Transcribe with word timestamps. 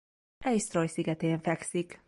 Eysturoy 0.45 0.87
szigetén 0.87 1.39
fekszik. 1.39 1.99